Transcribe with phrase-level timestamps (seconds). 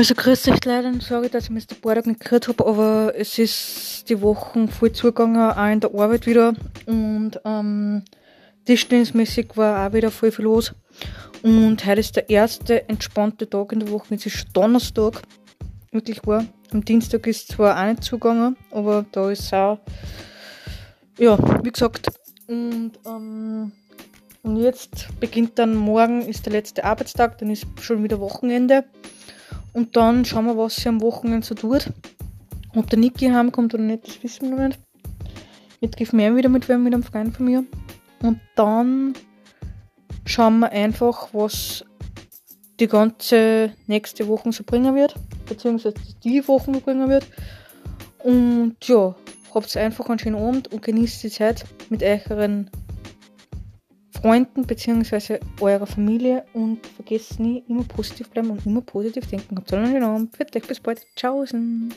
[0.00, 1.76] Also grüß euch leider, sorry, dass ich mich den
[2.06, 6.54] nicht gehört habe, aber es ist die Wochen voll zugegangen, auch in der Arbeit wieder.
[6.86, 8.02] Und ähm,
[8.64, 10.72] tischtennismäßig war auch wieder voll viel los.
[11.42, 14.14] Und heute ist der erste entspannte Tag in der Woche.
[14.14, 15.20] Es ist Donnerstag.
[15.92, 16.46] Wirklich war.
[16.72, 19.80] Am Dienstag ist zwar auch nicht zugegangen, aber da ist auch,
[21.18, 22.08] ja, wie gesagt.
[22.48, 23.72] Und, ähm,
[24.44, 28.86] und jetzt beginnt dann morgen, ist der letzte Arbeitstag, dann ist schon wieder Wochenende.
[29.72, 31.92] Und dann schauen wir, was sie am Wochenende so tut.
[32.74, 34.80] Ob der Niki heimkommt oder nicht, das wissen wir noch nicht.
[35.80, 37.64] Jetzt ich mehr wieder mit wem, mit einem Freund von mir.
[38.22, 39.14] Und dann
[40.26, 41.84] schauen wir einfach, was
[42.78, 45.14] die ganze nächste Woche so bringen wird,
[45.46, 45.94] beziehungsweise
[46.24, 47.26] die Wochen so bringen wird.
[48.22, 49.14] Und ja,
[49.54, 52.70] habt einfach einen schönen Abend und genießt die Zeit mit euren
[54.20, 59.56] Freunden beziehungsweise eurer Familie und vergesst nie, immer positiv bleiben und immer positiv denken.
[59.56, 60.36] Habt einen Abend.
[60.36, 61.06] Für euch bis bald.
[61.16, 61.92] Tschaußen.